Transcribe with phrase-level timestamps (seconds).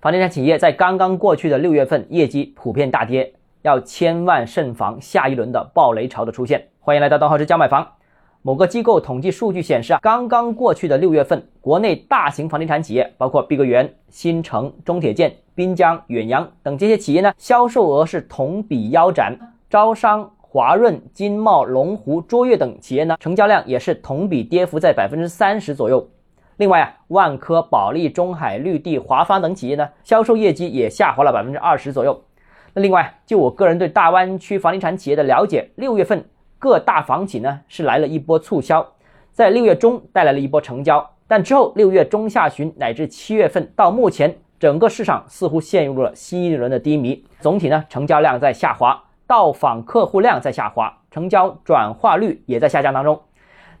[0.00, 6.68] 房地产企业在刚刚过去的六月份业绩普遍大跌，要千万慎防下一轮的暴雷潮的出现。
[6.80, 7.86] 欢迎来到东浩之家买房。
[8.40, 19.38] 某个机构统计数据显示啊，刚刚过去的六月份，国内大型房地产企业，包括碧桂园、新城、中铁建、滨江、远洋等这些企业呢，销售额是同比腰斩。
[19.68, 26.08] 招商、华润、金茂、龙湖、卓越等企业呢，成交量也是同比跌幅在百分之三十左右。
[26.60, 32.22] 另外啊，万科、保利、中海、绿地、华发等企业呢，销售业绩也下滑了百分之二十左右。
[32.74, 36.22] 那另外，就我个人对大湾区房地产企业的了解，六月份
[36.58, 38.86] 各大房企呢是来了一波促销，
[39.32, 53.18] 在六月中带来了一波成交，但之后六月中下旬乃至七月份到目前，整个市场似乎陷入了新一轮的低迷，总体呢成交量在下滑，到访客户量在下滑，成交转化率也在下降当中。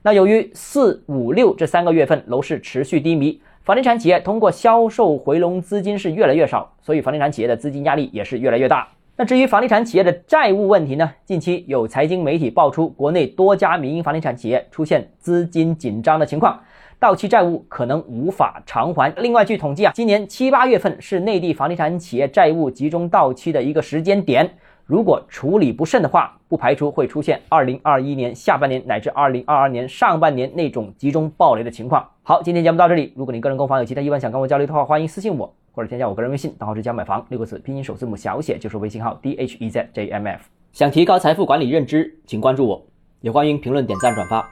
[0.02, 8.88] 那由于四五六这三个月份楼市持续低迷，房地产企业通过销售回笼资金是越来越少，所以房地产企业的资金压力也是越来越大。
[9.16, 11.12] 那至于房地产企业的债务问题呢？
[11.26, 16.58] 近期有财经媒体爆出，国内多家民营房地产企业出现资金紧张的情况，
[16.98, 19.12] 到期债务可能无法偿还。
[19.18, 24.48] 另外，据统计啊，今年七八月份是内地房地产企业债务集中到期的一个时间点。
[24.90, 32.04] 如果处理不慎的话，不排除会出现二零二一年下半年乃至二零二二年上半年那种集中暴雷的情况。
[32.24, 33.12] 好，今天节目到这里。
[33.14, 40.42] 如果你个人购房有其他疑问想跟我交流的话，欢迎私信我或者添加我个人微信，账号是加买房六个字拼音首字母小写就是微信号 d h e z j m f。
[40.72, 42.84] 想提高财富管理认知，请关注我，
[43.20, 44.44] 也欢迎评论、点赞、转发。